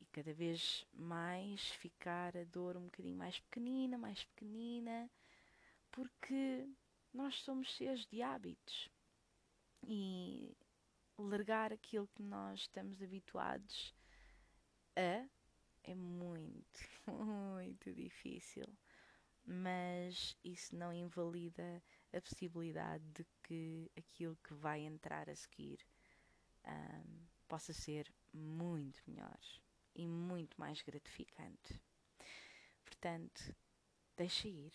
E 0.00 0.06
cada 0.06 0.32
vez 0.32 0.86
mais 0.92 1.70
ficar 1.72 2.36
a 2.36 2.44
dor 2.44 2.76
um 2.76 2.84
bocadinho 2.84 3.16
mais 3.16 3.38
pequenina, 3.40 3.98
mais 3.98 4.24
pequenina. 4.24 5.10
Porque 5.90 6.68
nós 7.12 7.40
somos 7.42 7.76
seres 7.76 8.06
de 8.06 8.22
hábitos. 8.22 8.90
E 9.86 10.56
largar 11.18 11.72
aquilo 11.72 12.08
que 12.08 12.22
nós 12.22 12.60
estamos 12.60 13.02
habituados 13.02 13.94
a 14.96 15.26
é 15.84 15.94
muito, 15.94 16.80
muito 17.54 17.92
difícil. 17.92 18.66
Mas 19.46 20.36
isso 20.42 20.74
não 20.74 20.92
invalida 20.92 21.82
a 22.12 22.20
possibilidade 22.20 23.04
de 23.12 23.26
que 23.42 23.90
aquilo 23.96 24.36
que 24.42 24.54
vai 24.54 24.80
entrar 24.80 25.28
a 25.28 25.36
seguir 25.36 25.78
um, 26.64 27.26
possa 27.46 27.72
ser 27.74 28.10
muito 28.32 29.02
melhor 29.06 29.38
e 29.94 30.06
muito 30.06 30.58
mais 30.58 30.80
gratificante. 30.80 31.78
Portanto, 32.84 33.54
deixa 34.16 34.48
ir, 34.48 34.72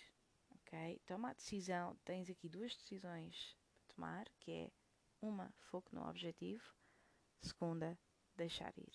ok? 0.52 1.02
Toma 1.06 1.32
a 1.32 1.34
decisão. 1.34 1.98
Tens 2.06 2.30
aqui 2.30 2.48
duas 2.48 2.76
decisões 2.76 3.58
para 3.72 3.96
tomar, 3.96 4.30
que 4.40 4.52
é 4.52 4.72
uma, 5.22 5.52
foco 5.70 5.94
no 5.94 6.08
objetivo. 6.08 6.64
Segunda, 7.42 7.98
deixar 8.36 8.74
ir. 8.78 8.94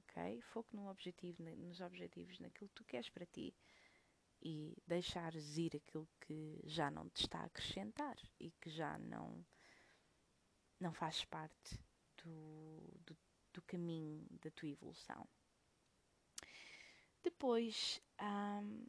Ok? 0.00 0.40
Foco 0.42 0.74
no 0.74 0.88
objetivo, 0.88 1.42
nos 1.42 1.80
objetivos, 1.80 2.38
naquilo 2.40 2.68
que 2.68 2.74
tu 2.74 2.84
queres 2.84 3.08
para 3.10 3.26
ti. 3.26 3.54
E 4.40 4.76
deixares 4.86 5.56
ir 5.56 5.76
aquilo 5.76 6.08
que 6.20 6.60
já 6.64 6.90
não 6.90 7.08
te 7.08 7.22
está 7.22 7.40
a 7.40 7.46
acrescentar 7.46 8.16
e 8.38 8.50
que 8.52 8.70
já 8.70 8.98
não, 8.98 9.44
não 10.78 10.92
faz 10.92 11.24
parte 11.24 11.78
do, 12.22 12.82
do, 13.04 13.16
do 13.52 13.62
caminho 13.62 14.26
da 14.30 14.50
tua 14.50 14.68
evolução. 14.68 15.26
Depois, 17.22 18.00
um, 18.20 18.86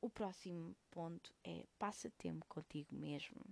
o 0.00 0.08
próximo 0.08 0.76
ponto 0.90 1.34
é 1.44 1.66
passa 1.78 2.10
tempo 2.10 2.46
contigo 2.46 2.94
mesmo. 2.94 3.44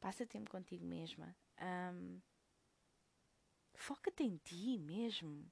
Passa 0.00 0.26
tempo 0.26 0.50
contigo 0.50 0.84
mesma. 0.84 1.36
Um, 1.60 2.20
Foca-te 3.74 4.22
em 4.22 4.36
ti 4.38 4.78
mesmo. 4.78 5.50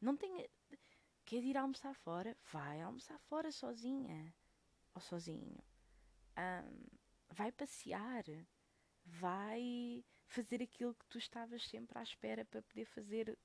Não 0.00 0.16
tenha. 0.16 0.48
Quer 1.24 1.42
ir 1.42 1.56
almoçar 1.56 1.94
fora? 1.94 2.36
Vai 2.52 2.80
almoçar 2.82 3.18
fora 3.18 3.50
sozinha. 3.50 4.34
Ou 4.94 5.00
sozinho. 5.00 5.58
Um, 6.36 6.86
vai 7.30 7.50
passear. 7.50 8.24
Vai 9.04 10.04
fazer 10.26 10.62
aquilo 10.62 10.94
que 10.94 11.06
tu 11.06 11.18
estavas 11.18 11.64
sempre 11.64 11.98
à 11.98 12.02
espera 12.02 12.44
para 12.44 12.62
poder 12.62 12.84
fazer. 12.84 13.38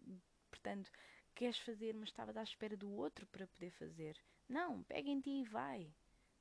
Portanto, 0.50 0.91
queres 1.34 1.57
fazer, 1.60 1.93
mas 1.96 2.10
estavas 2.10 2.36
à 2.38 2.43
espera 2.43 2.75
do 2.75 2.91
outro 2.91 3.25
para 3.27 3.48
poder 3.48 3.72
fazer. 3.72 4.17
Não, 4.48 4.84
pega 4.84 5.10
em 5.10 5.19
ti 5.19 5.41
e 5.41 5.43
vai 5.46 5.93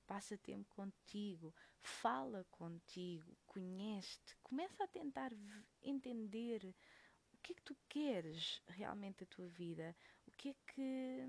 passa 0.07 0.39
tempo 0.39 0.69
contigo, 0.75 1.55
fala 1.81 2.45
contigo, 2.51 3.37
conhece-te, 3.57 4.37
começa 4.43 4.85
a 4.85 4.87
tentar 4.87 5.33
entender 5.83 6.63
o 7.33 7.39
que 7.39 7.53
é 7.53 7.55
que 7.55 7.63
tu 7.63 7.75
queres 7.89 8.61
realmente 8.69 9.21
da 9.21 9.27
tua 9.27 9.49
vida, 9.49 9.97
o 10.27 10.33
que 10.33 10.51
é 10.51 10.55
que, 10.67 11.25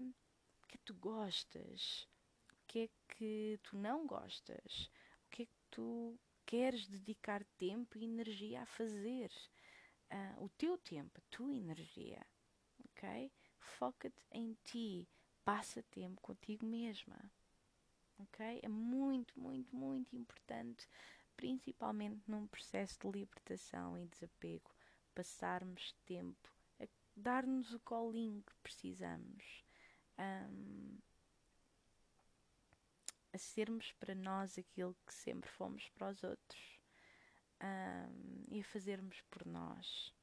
o 0.61 0.65
é 0.65 0.67
que 0.67 0.77
tu 0.79 0.93
gostas, 0.95 2.05
o 2.51 2.57
que 2.67 2.79
é 2.79 2.89
que 3.07 3.59
tu 3.63 3.77
não 3.77 4.05
gostas, 4.05 4.91
o 5.25 5.29
que 5.29 5.43
é 5.43 5.45
que 5.45 5.57
tu 5.71 6.19
queres 6.45 6.85
dedicar 6.85 7.45
tempo 7.57 7.97
e 7.97 8.03
energia 8.03 8.63
a 8.63 8.65
fazer. 8.65 9.31
Uh, 10.11 10.43
o 10.43 10.49
teu 10.49 10.77
tempo, 10.77 11.19
a 11.19 11.29
tua 11.29 11.55
energia, 11.55 12.25
ok? 12.89 13.31
Foca-te 13.57 14.25
em 14.31 14.53
ti, 14.65 15.07
passa 15.45 15.81
tempo 15.83 16.19
contigo 16.21 16.65
mesma 16.65 17.31
ok? 18.19 18.59
É 18.61 18.67
muito, 18.67 19.39
muito, 19.39 19.75
muito 19.75 20.15
importante, 20.15 20.87
principalmente 21.37 22.21
num 22.27 22.47
processo 22.47 22.99
de 22.99 23.19
libertação 23.19 23.97
e 23.97 24.07
desapego. 24.07 24.75
passarmos 25.15 25.95
tempo 26.05 26.51
a 26.79 26.85
dar-nos 27.15 27.73
o 27.73 27.79
colinho 27.79 28.43
que 28.43 28.53
precisamos, 28.61 29.63
um, 30.19 30.97
a 33.33 33.37
sermos 33.37 33.91
para 33.93 34.13
nós 34.13 34.59
aquilo 34.59 34.95
que 35.05 35.13
sempre 35.13 35.49
fomos 35.49 35.87
para 35.89 36.09
os 36.09 36.23
outros 36.23 36.79
um, 37.61 38.43
e 38.49 38.59
a 38.59 38.63
fazermos 38.63 39.21
por 39.29 39.45
nós, 39.45 40.13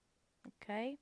ok? 0.44 0.98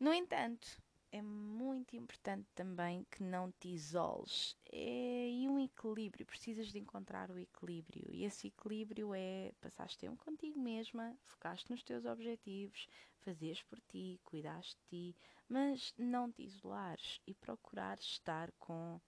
No 0.00 0.12
entanto, 0.12 0.80
é 1.10 1.22
muito 1.22 1.96
importante 1.96 2.46
também 2.54 3.06
que 3.10 3.22
não 3.22 3.50
te 3.52 3.68
isoles. 3.68 4.56
É 4.70 5.24
aí 5.24 5.48
um 5.48 5.58
equilíbrio, 5.58 6.26
precisas 6.26 6.68
de 6.68 6.78
encontrar 6.78 7.30
o 7.30 7.38
equilíbrio. 7.38 8.06
E 8.12 8.24
esse 8.24 8.48
equilíbrio 8.48 9.14
é 9.14 9.52
passares 9.60 9.96
tempo 9.96 10.22
contigo 10.22 10.58
mesma, 10.58 11.16
focaste 11.24 11.70
nos 11.70 11.82
teus 11.82 12.04
objetivos, 12.04 12.86
fazeres 13.20 13.62
por 13.62 13.80
ti, 13.80 14.20
cuidaste 14.24 14.76
de 14.76 14.88
ti, 14.88 15.16
mas 15.48 15.94
não 15.96 16.30
te 16.30 16.42
isolares 16.42 17.20
e 17.26 17.34
procurares 17.34 18.04
estar 18.04 18.52
com 18.58 19.00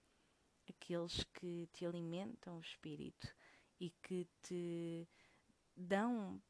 aqueles 0.67 1.23
que 1.33 1.67
te 1.73 1.85
alimentam 1.85 2.57
o 2.57 2.61
espírito 2.61 3.35
e 3.79 3.89
que 4.01 4.27
te 4.41 5.07
dão 5.75 6.41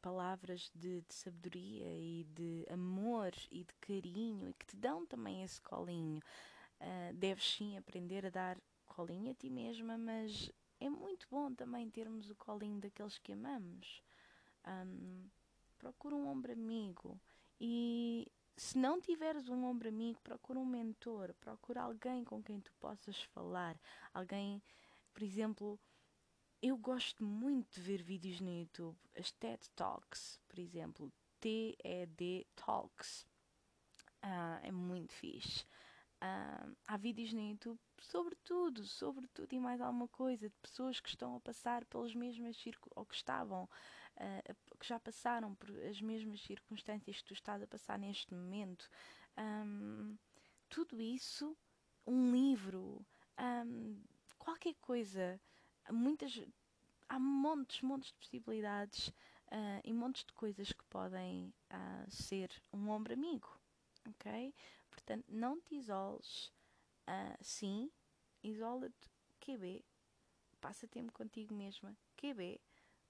palavras 0.00 0.70
de, 0.74 1.02
de, 1.02 1.14
sabedoria 1.14 1.86
e 1.86 2.24
de 2.24 2.66
amor 2.70 3.32
e 3.50 3.64
de 3.64 3.74
carinho 3.80 4.48
e 4.48 4.54
que 4.54 4.66
te 4.66 4.76
dão 4.76 5.06
também 5.06 5.42
esse 5.42 5.60
colinho. 5.60 6.20
Uh, 6.80 7.14
deves 7.14 7.44
sim 7.44 7.76
aprender 7.76 8.24
a 8.24 8.30
dar 8.30 8.58
colinho 8.86 9.30
a 9.30 9.34
ti 9.34 9.50
mesma, 9.50 9.98
mas 9.98 10.50
é 10.80 10.88
muito 10.88 11.26
bom 11.30 11.52
também 11.54 11.90
termos 11.90 12.30
o 12.30 12.34
colinho 12.34 12.80
daqueles 12.80 13.18
que 13.18 13.32
amamos. 13.32 14.02
Um, 14.66 15.28
procura 15.78 16.14
um 16.14 16.26
ombro 16.28 16.52
amigo 16.52 17.20
e 17.60 18.30
se 18.56 18.76
não 18.76 19.00
tiveres 19.00 19.48
um 19.48 19.64
ombro 19.64 19.88
amigo, 19.88 20.20
procura 20.22 20.58
um 20.58 20.66
mentor, 20.66 21.34
procura 21.40 21.82
alguém 21.82 22.24
com 22.24 22.42
quem 22.42 22.60
tu 22.60 22.72
possas 22.78 23.22
falar, 23.22 23.78
alguém, 24.12 24.62
por 25.14 25.22
exemplo, 25.22 25.78
eu 26.62 26.76
gosto 26.76 27.24
muito 27.24 27.74
de 27.74 27.80
ver 27.80 28.02
vídeos 28.02 28.40
no 28.40 28.50
YouTube, 28.50 28.96
as 29.18 29.30
TED 29.32 29.68
Talks, 29.74 30.38
por 30.48 30.58
exemplo, 30.58 31.12
TED 31.40 32.46
Talks. 32.54 33.26
Uh, 34.22 34.60
é 34.62 34.70
muito 34.70 35.12
fixe. 35.14 35.64
Uh, 36.22 36.76
há 36.86 36.98
vídeos 36.98 37.32
no 37.32 37.40
YouTube 37.40 37.80
sobre 38.02 38.34
tudo, 38.44 38.84
sobre 38.84 39.26
tudo 39.28 39.54
e 39.54 39.58
mais 39.58 39.80
alguma 39.80 40.06
coisa, 40.08 40.50
de 40.50 40.56
pessoas 40.60 41.00
que 41.00 41.08
estão 41.08 41.34
a 41.34 41.40
passar 41.40 41.82
pelas 41.86 42.14
mesmas 42.14 42.58
circunstâncias, 42.58 42.92
ou 42.94 43.06
que 43.06 43.14
estavam, 43.14 43.64
uh, 43.64 44.76
que 44.78 44.86
já 44.86 45.00
passaram 45.00 45.54
por 45.54 45.70
as 45.86 45.98
mesmas 46.02 46.42
circunstâncias 46.42 47.16
que 47.16 47.24
tu 47.24 47.32
estás 47.32 47.62
a 47.62 47.66
passar 47.66 47.98
neste 47.98 48.34
momento. 48.34 48.86
Um, 49.38 50.18
tudo 50.68 51.00
isso, 51.00 51.56
um 52.06 52.30
livro, 52.30 53.02
um, 53.38 53.98
qualquer 54.38 54.74
coisa 54.74 55.40
muitas 55.92 56.40
há 57.08 57.18
montes, 57.18 57.82
montes 57.82 58.12
de 58.12 58.18
possibilidades 58.18 59.08
uh, 59.08 59.80
e 59.84 59.92
montes 59.92 60.24
de 60.24 60.32
coisas 60.32 60.72
que 60.72 60.84
podem 60.84 61.52
uh, 61.72 62.10
ser 62.10 62.50
um 62.72 62.88
ombro 62.88 63.12
amigo, 63.12 63.58
ok? 64.08 64.54
Portanto, 64.90 65.24
não 65.28 65.60
te 65.60 65.74
isoles, 65.74 66.52
uh, 67.08 67.36
sim, 67.40 67.90
isola-te, 68.42 69.10
QB, 69.40 69.84
passa 70.60 70.86
tempo 70.86 71.12
contigo 71.12 71.54
mesma, 71.54 71.96
QB, 72.16 72.60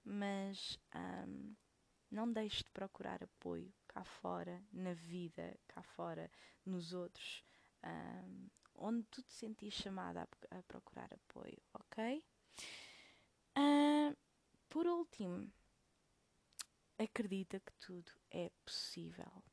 mas 0.03 0.79
um, 0.95 1.55
não 2.09 2.31
deixes 2.31 2.63
de 2.63 2.71
procurar 2.71 3.23
apoio 3.23 3.71
cá 3.87 4.03
fora, 4.03 4.63
na 4.71 4.93
vida, 4.93 5.59
cá 5.67 5.83
fora, 5.83 6.31
nos 6.65 6.93
outros, 6.93 7.43
um, 7.83 8.47
onde 8.75 9.03
tu 9.03 9.21
te 9.21 9.33
sentis 9.33 9.73
chamada 9.73 10.21
a, 10.21 10.57
a 10.57 10.63
procurar 10.63 11.09
apoio, 11.13 11.61
ok? 11.73 12.23
Uh, 13.57 14.15
por 14.69 14.87
último, 14.87 15.51
acredita 16.97 17.59
que 17.59 17.73
tudo 17.73 18.11
é 18.29 18.51
possível. 18.63 19.43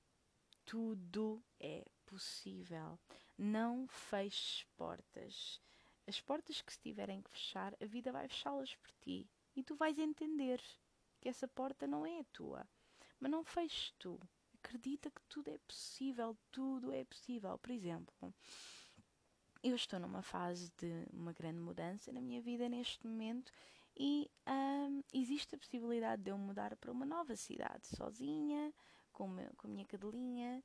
Tudo 0.64 1.42
é 1.58 1.84
possível. 2.04 2.98
Não 3.36 3.86
feches 3.88 4.64
portas. 4.76 5.60
As 6.06 6.20
portas 6.20 6.62
que 6.62 6.72
se 6.72 6.80
tiverem 6.80 7.22
que 7.22 7.30
fechar, 7.30 7.74
a 7.82 7.86
vida 7.86 8.12
vai 8.12 8.28
fechá-las 8.28 8.74
por 8.76 8.90
ti. 9.00 9.28
E 9.56 9.62
tu 9.62 9.74
vais 9.74 9.98
entender 9.98 10.62
que 11.20 11.28
essa 11.28 11.48
porta 11.48 11.86
não 11.86 12.06
é 12.06 12.20
a 12.20 12.24
tua. 12.32 12.68
Mas 13.18 13.30
não 13.30 13.44
feches 13.44 13.92
tu. 13.98 14.20
Acredita 14.54 15.10
que 15.10 15.22
tudo 15.28 15.50
é 15.50 15.58
possível. 15.58 16.36
Tudo 16.50 16.92
é 16.92 17.04
possível. 17.04 17.58
Por 17.58 17.70
exemplo, 17.70 18.34
eu 19.62 19.74
estou 19.74 19.98
numa 19.98 20.22
fase 20.22 20.72
de 20.76 21.06
uma 21.12 21.32
grande 21.32 21.60
mudança 21.60 22.12
na 22.12 22.20
minha 22.20 22.40
vida 22.40 22.68
neste 22.68 23.06
momento 23.06 23.52
e 23.96 24.30
um, 24.46 25.02
existe 25.12 25.54
a 25.54 25.58
possibilidade 25.58 26.22
de 26.22 26.30
eu 26.30 26.38
mudar 26.38 26.76
para 26.76 26.92
uma 26.92 27.04
nova 27.04 27.34
cidade, 27.34 27.88
sozinha, 27.88 28.72
com, 29.12 29.26
meu, 29.26 29.50
com 29.56 29.66
a 29.66 29.70
minha 29.70 29.84
cadelinha, 29.84 30.62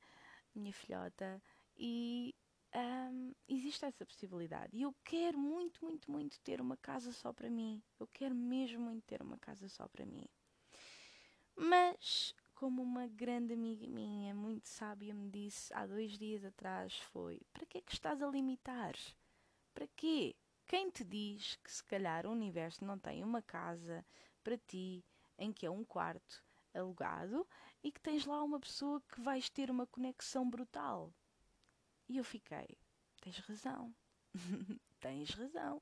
minha 0.53 0.71
filhota, 0.71 1.41
e 1.75 2.35
um, 2.75 3.33
existe 3.47 3.85
essa 3.85 4.05
possibilidade. 4.05 4.77
E 4.77 4.83
eu 4.83 4.95
quero 5.03 5.37
muito, 5.37 5.83
muito, 5.83 6.11
muito 6.11 6.39
ter 6.41 6.61
uma 6.61 6.77
casa 6.77 7.11
só 7.11 7.33
para 7.33 7.49
mim. 7.49 7.81
Eu 7.99 8.07
quero 8.07 8.35
mesmo 8.35 8.81
muito 8.81 9.03
ter 9.05 9.21
uma 9.21 9.37
casa 9.39 9.67
só 9.67 9.87
para 9.87 10.05
mim. 10.05 10.27
Mas, 11.55 12.35
como 12.63 12.81
uma 12.81 13.07
grande 13.07 13.53
amiga 13.53 13.85
minha, 13.89 14.33
muito 14.33 14.69
sábia, 14.69 15.13
me 15.13 15.29
disse 15.29 15.73
há 15.73 15.85
dois 15.85 16.17
dias 16.17 16.45
atrás, 16.45 16.97
foi: 17.11 17.41
para 17.51 17.65
que 17.65 17.79
é 17.79 17.81
que 17.81 17.91
estás 17.91 18.23
a 18.23 18.27
limitar? 18.27 18.95
Para 19.73 19.85
quê? 19.97 20.33
Quem 20.65 20.89
te 20.89 21.03
diz 21.03 21.57
que 21.57 21.69
se 21.69 21.83
calhar 21.83 22.25
o 22.25 22.31
universo 22.31 22.85
não 22.85 22.97
tem 22.97 23.21
uma 23.21 23.41
casa 23.41 24.05
para 24.41 24.57
ti 24.57 25.03
em 25.37 25.51
que 25.51 25.65
é 25.65 25.69
um 25.69 25.83
quarto 25.83 26.41
alugado 26.73 27.45
e 27.83 27.91
que 27.91 27.99
tens 27.99 28.25
lá 28.25 28.41
uma 28.41 28.61
pessoa 28.61 29.01
que 29.13 29.19
vais 29.19 29.49
ter 29.49 29.69
uma 29.69 29.85
conexão 29.85 30.49
brutal? 30.49 31.13
E 32.07 32.15
eu 32.15 32.23
fiquei, 32.23 32.77
tens 33.19 33.39
razão, 33.39 33.93
tens 35.01 35.31
razão 35.31 35.81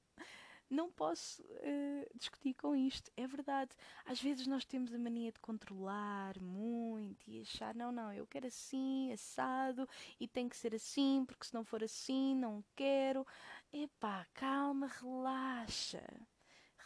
não 0.71 0.89
posso 0.89 1.43
uh, 1.43 2.17
discutir 2.17 2.53
com 2.53 2.75
isto. 2.75 3.11
É 3.17 3.27
verdade. 3.27 3.71
Às 4.05 4.21
vezes 4.21 4.47
nós 4.47 4.63
temos 4.65 4.93
a 4.93 4.97
mania 4.97 5.31
de 5.31 5.39
controlar 5.39 6.39
muito 6.39 7.29
e 7.29 7.41
achar, 7.41 7.75
não, 7.75 7.91
não, 7.91 8.13
eu 8.13 8.25
quero 8.25 8.47
assim, 8.47 9.11
assado, 9.11 9.87
e 10.19 10.27
tem 10.27 10.47
que 10.47 10.55
ser 10.55 10.73
assim, 10.73 11.25
porque 11.25 11.45
se 11.45 11.53
não 11.53 11.63
for 11.63 11.83
assim, 11.83 12.35
não 12.35 12.63
quero. 12.75 13.27
Epá, 13.73 14.25
calma, 14.33 14.87
relaxa. 14.87 16.03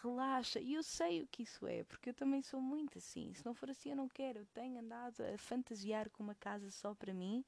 Relaxa. 0.02 0.60
E 0.60 0.74
eu 0.74 0.84
sei 0.84 1.21
o 1.21 1.28
que 1.28 1.43
isso 1.43 1.65
é, 1.67 1.84
porque 1.84 2.10
eu 2.10 2.13
também 2.13 2.41
sou 2.41 2.60
muito 2.60 2.98
assim. 2.98 3.34
Se 3.34 3.45
não 3.45 3.54
for 3.54 3.69
assim, 3.69 3.91
eu 3.91 3.95
não 3.95 4.10
quero. 4.10 4.39
Eu 4.39 4.45
tenho 4.48 4.80
andado 4.80 5.21
a 5.21 5.38
fantasiar 5.38 6.10
com 6.10 6.24
uma 6.24 6.36
casa 6.36 6.69
só 6.71 6.93
para 6.93 7.13
mim 7.13 7.43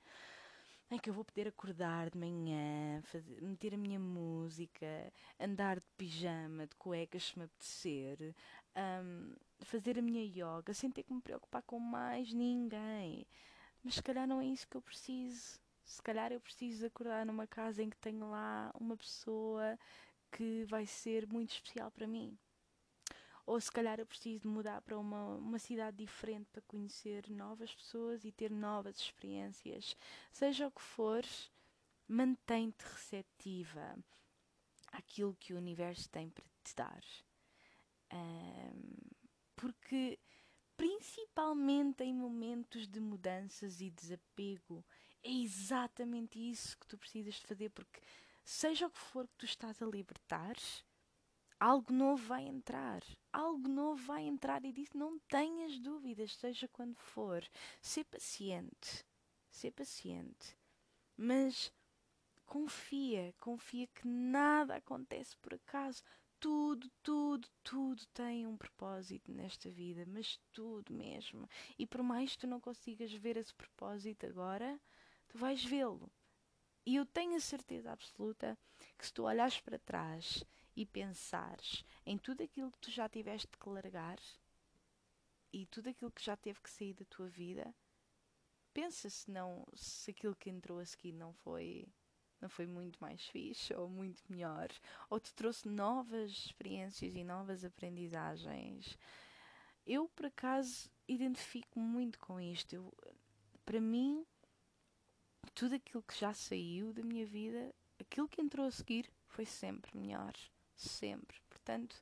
em 0.89 0.97
que 0.97 1.10
eu 1.10 1.13
vou 1.13 1.26
poder 1.26 1.47
acordar 1.47 2.10
de 2.10 2.17
manhã, 2.17 3.02
fazer, 3.04 3.41
meter 3.41 3.73
a 3.73 3.78
minha 3.78 4.00
música, 4.00 5.12
andar 5.39 5.78
de 5.78 5.86
pijama, 5.97 6.65
de 6.65 6.76
cuecas 6.76 7.26
se 7.26 7.38
me 7.38 7.45
apetecer, 7.45 8.36
um, 8.76 9.36
fazer 9.62 10.00
a 10.00 10.02
minha 10.02 10.23
yoga 10.23 10.73
sem 10.73 10.89
ter 10.89 11.04
que 11.04 11.13
me 11.13 11.21
preocupar 11.21 11.62
com 11.63 11.80
mais 11.80 12.34
ninguém. 12.34 13.28
Mas 13.84 13.95
se 13.95 14.04
calhar 14.04 14.28
não 14.28 14.41
é 14.41 14.45
isso 14.45 14.67
que 14.67 14.78
eu 14.78 14.82
preciso. 14.82 15.60
Se 15.84 16.02
calhar 16.02 16.32
eu 16.32 16.39
preciso 16.39 16.86
acordar 16.86 17.26
numa 17.26 17.47
casa 17.47 17.84
em 17.84 17.89
que 17.89 17.97
tenho 17.97 18.30
lá 18.30 18.71
uma 18.80 18.95
pessoa 18.97 19.78
que 20.32 20.63
vai 20.65 20.86
ser 20.86 21.28
muito 21.28 21.52
especial 21.52 21.91
para 21.91 22.08
mim 22.08 22.38
ou 23.47 23.62
se 23.62 23.71
calhar 23.71 23.97
eu 23.97 24.05
preciso 24.05 24.41
de 24.41 24.47
mudar 24.47 24.81
para 24.81 24.99
uma, 24.99 25.36
uma 25.36 25.57
cidade 25.57 25.95
diferente 25.95 26.49
para 26.51 26.62
conhecer 26.63 27.29
novas 27.29 27.73
pessoas 27.73 28.25
e 28.25 28.31
ter 28.31 28.51
novas 28.51 28.97
experiências. 28.97 29.95
Seja 30.33 30.67
o 30.67 30.71
que 30.71 30.81
for, 30.81 31.23
mantém-te 32.10 32.83
receptiva 32.83 33.97
àquilo 34.91 35.33
que 35.39 35.53
o 35.53 35.57
universo 35.57 36.10
tem 36.10 36.29
para 36.29 36.43
te 36.62 36.75
dar. 36.75 37.01
Um, 38.13 38.81
porque, 39.55 40.19
principalmente 40.75 42.03
em 42.03 42.13
momentos 42.13 42.86
de 42.86 42.99
mudanças 42.99 43.79
e 43.79 43.89
desapego, 43.89 44.86
é 45.23 45.31
exatamente 45.31 46.38
isso 46.38 46.77
que 46.77 46.88
tu 46.88 46.97
precisas 46.97 47.36
de 47.36 47.47
fazer, 47.47 47.69
porque 47.69 48.01
seja 48.43 48.88
o 48.88 48.91
que 48.91 48.99
for 48.99 49.25
que 49.25 49.38
tu 49.38 49.45
estás 49.45 49.81
a 49.81 49.86
libertar, 49.86 50.55
algo 51.60 51.91
novo 51.93 52.26
vai 52.28 52.43
entrar. 52.48 53.04
Algo 53.32 53.67
novo 53.67 54.04
vai 54.06 54.24
entrar 54.24 54.63
e 54.65 54.72
disse: 54.72 54.98
não 54.98 55.20
tenhas 55.20 55.80
dúvidas, 55.80 56.36
seja 56.36 56.67
quando 56.67 56.98
for. 56.98 57.43
Ser 57.82 58.06
paciente. 58.06 59.06
Ser 59.50 59.72
paciente. 59.72 60.58
Mas 61.15 61.72
confia, 62.46 63.34
confia 63.39 63.88
que 63.88 64.08
nada 64.08 64.76
acontece 64.76 65.36
por 65.38 65.54
acaso. 65.54 66.04
tudo, 66.39 66.89
tudo, 67.02 67.48
tudo 67.63 68.06
tem 68.13 68.46
um 68.46 68.56
propósito 68.56 69.32
nesta 69.32 69.70
vida, 69.70 70.06
mas 70.08 70.39
tudo 70.52 70.93
mesmo. 70.93 71.50
E 71.78 71.86
por 71.86 72.04
mais 72.04 72.34
que 72.34 72.39
tu 72.39 72.48
não 72.48 72.60
consigas 72.60 73.12
ver 73.13 73.38
esse 73.38 73.54
propósito 73.54 74.26
agora, 74.26 74.80
tu 75.28 75.38
vais 75.38 75.63
vê-lo. 75.63 76.12
E 76.86 76.96
eu 76.96 77.06
tenho 77.06 77.36
a 77.36 77.39
certeza 77.39 77.91
absoluta 77.91 78.58
que 78.98 79.06
se 79.06 79.13
tu 79.13 79.24
olhares 79.24 79.60
para 79.60 79.80
trás 79.80 80.43
e 80.77 80.85
pensares 80.85 81.83
em 82.05 82.19
tudo 82.19 82.43
aquilo 82.43 82.71
que 82.71 82.77
tu 82.77 82.91
já 82.91 83.09
tiveste 83.09 83.57
que 83.57 83.67
largar 83.67 84.19
e 85.51 85.65
tudo 85.65 85.89
aquilo 85.89 86.11
que 86.11 86.23
já 86.23 86.37
teve 86.37 86.61
que 86.61 86.69
sair 86.69 86.93
da 86.93 87.03
tua 87.05 87.27
vida, 87.27 87.73
pensa 88.71 89.09
se 89.09 89.31
não 89.31 89.65
se 89.73 90.11
aquilo 90.11 90.35
que 90.35 90.51
entrou 90.51 90.77
a 90.77 90.85
seguir 90.85 91.13
não 91.13 91.33
foi 91.33 91.87
não 92.39 92.47
foi 92.47 92.67
muito 92.67 92.99
mais 92.99 93.25
fixe 93.25 93.73
ou 93.73 93.89
muito 93.89 94.21
melhor, 94.29 94.69
ou 95.09 95.19
te 95.19 95.33
trouxe 95.33 95.67
novas 95.67 96.29
experiências 96.29 97.15
e 97.15 97.23
novas 97.23 97.65
aprendizagens. 97.65 98.95
Eu, 99.83 100.07
por 100.09 100.27
acaso, 100.27 100.87
identifico 101.07 101.79
muito 101.79 102.19
com 102.19 102.39
isto. 102.39 102.73
Eu, 102.73 102.93
para 103.65 103.81
mim, 103.81 104.23
tudo 105.55 105.73
aquilo 105.73 106.03
que 106.03 106.15
já 106.15 106.31
saiu 106.31 106.93
da 106.93 107.01
minha 107.01 107.25
vida, 107.25 107.73
aquilo 107.99 108.29
que 108.29 108.39
entrou 108.39 108.67
a 108.67 108.71
seguir, 108.71 109.11
foi 109.25 109.43
sempre 109.43 109.97
melhor. 109.97 110.35
Sempre. 110.77 111.37
Portanto, 111.49 112.01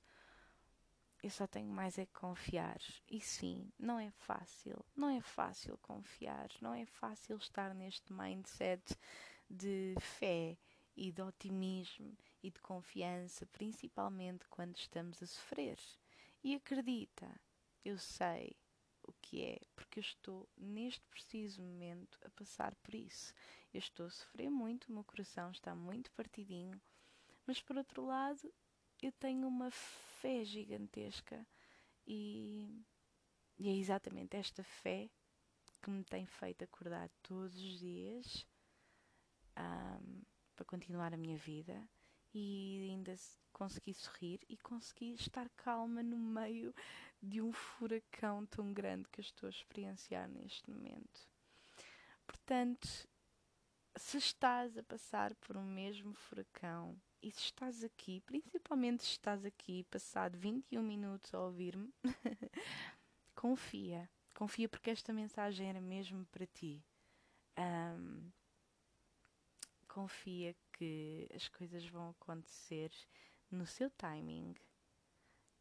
eu 1.24 1.30
só 1.32 1.48
tenho 1.48 1.72
mais 1.72 1.98
é 1.98 2.06
que 2.06 2.14
confiar. 2.14 2.80
E 3.10 3.20
sim, 3.20 3.72
não 3.80 3.98
é 3.98 4.12
fácil. 4.12 4.86
Não 4.96 5.10
é 5.10 5.22
fácil 5.22 5.78
confiar. 5.80 6.50
Não 6.62 6.74
é 6.74 6.86
fácil 6.86 7.38
estar 7.38 7.74
neste 7.74 8.14
mindset 8.14 8.96
de 9.50 9.96
fé 10.00 10.58
e 10.96 11.12
de 11.12 11.22
otimismo 11.22 12.16
e 12.44 12.52
de 12.52 12.62
confiança, 12.62 13.46
principalmente 13.48 14.48
quando 14.50 14.78
estamos 14.78 15.24
a 15.24 15.26
sofrer. 15.26 15.80
E 16.44 16.54
acredita, 16.54 17.42
eu 17.84 17.98
sei 17.98 18.56
o 19.02 19.14
que 19.14 19.44
é, 19.44 19.60
porque 19.76 20.00
eu 20.00 20.02
estou 20.02 20.48
neste 20.56 21.02
preciso 21.08 21.62
momento 21.62 22.20
a 22.24 22.30
passar 22.30 22.76
por 22.76 22.94
isso. 22.94 23.34
Eu 23.74 23.80
estou 23.80 24.06
a 24.06 24.12
sofrer 24.12 24.50
muito, 24.50 24.86
o 24.86 24.94
meu 24.94 25.04
coração 25.04 25.50
está 25.50 25.74
muito 25.74 26.12
partidinho, 26.12 26.80
mas 27.48 27.62
por 27.62 27.78
outro 27.78 28.06
lado, 28.06 28.54
eu 29.02 29.12
tenho 29.14 29.48
uma 29.48 29.72
fé 29.72 30.44
gigantesca 30.44 31.46
e, 32.08 32.84
e 33.58 33.70
é 33.70 33.76
exatamente 33.76 34.38
esta 34.38 34.64
fé 34.64 35.10
que 35.82 35.90
me 35.90 36.04
tem 36.04 36.26
feito 36.26 36.64
acordar 36.64 37.10
todos 37.22 37.56
os 37.56 37.80
dias 37.80 38.48
um, 39.58 40.22
para 40.56 40.66
continuar 40.66 41.14
a 41.14 41.18
minha 41.18 41.38
vida 41.38 41.88
e 42.34 42.90
ainda 42.90 43.16
consegui 43.54 43.94
sorrir 43.94 44.42
e 44.50 44.58
consegui 44.58 45.14
estar 45.14 45.50
calma 45.52 46.04
no 46.04 46.18
meio 46.18 46.74
de 47.22 47.42
um 47.42 47.52
furacão 47.54 48.46
tão 48.46 48.74
grande 48.74 49.08
que 49.10 49.20
eu 49.20 49.24
estou 49.24 49.48
a 49.48 49.50
experienciar 49.50 50.28
neste 50.28 50.70
momento. 50.70 51.30
Portanto, 52.26 53.08
se 53.96 54.18
estás 54.18 54.78
a 54.78 54.84
passar 54.84 55.34
por 55.36 55.56
um 55.56 55.64
mesmo 55.64 56.14
furacão 56.14 57.00
e 57.26 57.32
se 57.32 57.46
estás 57.46 57.84
aqui, 57.84 58.22
principalmente 58.22 59.04
se 59.04 59.10
estás 59.10 59.44
aqui 59.44 59.84
passado 59.86 60.38
21 60.38 60.84
minutos 60.84 61.34
a 61.34 61.40
ouvir-me, 61.40 61.92
confia. 63.34 64.08
Confia 64.32 64.70
porque 64.70 64.92
esta 64.92 65.12
mensagem 65.12 65.68
era 65.68 65.82
mesmo 65.82 66.24
para 66.28 66.46
ti. 66.46 66.86
Um, 67.58 68.32
confia 69.88 70.56
que 70.74 71.28
as 71.34 71.48
coisas 71.48 71.84
vão 71.88 72.12
acontecer 72.12 72.92
no 73.50 73.66
seu 73.66 73.90
timing 73.90 74.54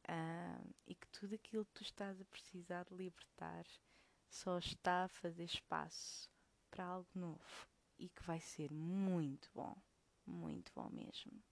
uh, 0.06 0.74
e 0.86 0.94
que 0.94 1.08
tudo 1.08 1.34
aquilo 1.34 1.64
que 1.64 1.72
tu 1.72 1.82
estás 1.82 2.20
a 2.20 2.26
precisar 2.26 2.84
de 2.84 2.94
libertar 2.94 3.64
só 4.28 4.58
está 4.58 5.04
a 5.04 5.08
fazer 5.08 5.44
espaço 5.44 6.28
para 6.70 6.84
algo 6.84 7.08
novo 7.14 7.66
e 7.98 8.10
que 8.10 8.22
vai 8.22 8.40
ser 8.40 8.70
muito 8.70 9.50
bom, 9.54 9.74
muito 10.26 10.70
bom 10.74 10.90
mesmo. 10.90 11.42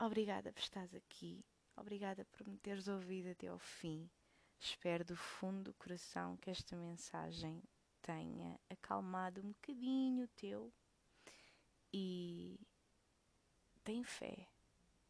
Obrigada 0.00 0.52
por 0.52 0.60
estares 0.60 0.94
aqui, 0.94 1.44
obrigada 1.76 2.24
por 2.26 2.46
me 2.46 2.56
teres 2.58 2.86
ouvido 2.86 3.30
até 3.30 3.48
ao 3.48 3.58
fim. 3.58 4.08
Espero 4.60 5.04
do 5.04 5.16
fundo 5.16 5.64
do 5.64 5.74
coração 5.74 6.36
que 6.36 6.50
esta 6.50 6.76
mensagem 6.76 7.60
tenha 8.00 8.60
acalmado 8.70 9.40
um 9.40 9.48
bocadinho 9.48 10.24
o 10.24 10.28
teu 10.28 10.72
e 11.92 12.60
tem 13.82 14.04
fé, 14.04 14.46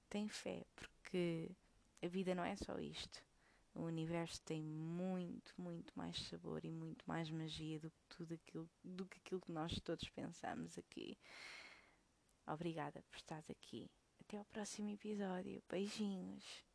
tem 0.09 0.27
fé, 0.27 0.64
porque 0.74 1.51
a 2.03 2.09
vida 2.09 2.35
não 2.35 2.44
é 2.44 2.57
só 2.57 2.79
isto. 2.79 3.22
O 3.74 3.83
universo 3.83 4.40
tem 4.42 4.62
muito, 4.62 5.53
muito 5.61 5.92
mais 5.96 6.16
sabor 6.29 6.64
e 6.64 6.70
muito 6.70 7.05
mais 7.07 7.31
magia 7.31 7.79
do 7.79 7.90
que 7.90 8.03
tudo 8.09 8.35
aquilo, 8.35 8.70
do 8.83 9.07
que 9.07 9.18
aquilo 9.18 9.40
que 9.40 9.53
nós 9.53 9.79
todos 9.81 10.09
pensamos 10.09 10.79
aqui. 10.79 11.18
Obrigada 12.46 13.03
por 13.03 13.16
estar 13.16 13.44
aqui. 13.51 13.90
Até 14.28 14.36
ao 14.36 14.44
próximo 14.44 14.90
episódio. 14.90 15.62
Beijinhos. 15.70 16.67